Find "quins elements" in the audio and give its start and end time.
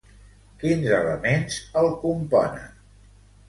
0.63-1.59